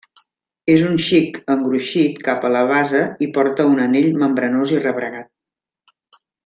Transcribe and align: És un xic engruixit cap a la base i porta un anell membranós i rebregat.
És 0.75 0.85
un 0.85 0.95
xic 1.07 1.37
engruixit 1.55 2.17
cap 2.29 2.47
a 2.49 2.51
la 2.57 2.65
base 2.73 3.05
i 3.27 3.31
porta 3.39 3.69
un 3.75 3.87
anell 3.87 4.13
membranós 4.25 4.77
i 4.79 4.85
rebregat. 4.85 6.23